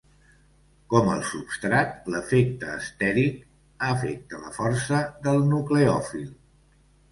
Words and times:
Com 0.93 1.11
el 1.15 1.19
substrat, 1.31 2.07
l'efecte 2.13 2.71
estèric 2.79 3.39
afecta 3.91 4.43
la 4.49 4.53
força 4.59 5.05
del 5.29 5.41
nucleòfil. 5.55 6.29